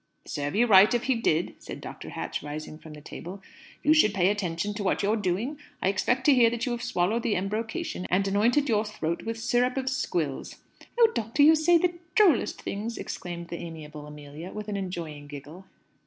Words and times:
"Serve 0.25 0.55
you 0.55 0.65
right, 0.65 0.95
if 0.95 1.03
he 1.03 1.13
did!" 1.13 1.53
said 1.59 1.79
Dr. 1.79 2.09
Hatch, 2.09 2.41
rising 2.41 2.79
from 2.79 2.93
the 2.95 3.01
table. 3.01 3.39
"You 3.83 3.93
should 3.93 4.15
pay 4.15 4.31
attention 4.31 4.73
to 4.73 4.83
what 4.83 5.03
you're 5.03 5.15
doing. 5.15 5.59
I 5.79 5.89
expect 5.89 6.25
to 6.25 6.33
hear 6.33 6.49
that 6.49 6.65
you 6.65 6.71
have 6.71 6.81
swallowed 6.81 7.21
the 7.21 7.35
embrocation 7.35 8.07
and 8.09 8.27
anointed 8.27 8.67
your 8.67 8.83
throat 8.83 9.21
with 9.27 9.37
syrup 9.39 9.77
of 9.77 9.91
squills." 9.91 10.55
"Oh, 10.99 11.11
doctor! 11.13 11.43
You 11.43 11.51
do 11.51 11.55
say 11.61 11.77
the 11.77 11.93
drollest 12.15 12.59
things!" 12.63 12.97
exclaimed 12.97 13.49
the 13.49 13.57
amiable 13.57 14.07
Amelia, 14.07 14.49
with 14.49 14.67
an 14.69 14.75
enjoying 14.75 15.27
giggle. 15.27 15.65